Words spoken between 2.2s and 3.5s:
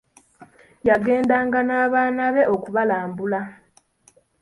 be okubalambula.